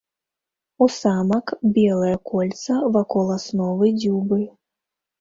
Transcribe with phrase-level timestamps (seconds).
[0.85, 4.45] У самак белае кольца вакол асновы дзюбы.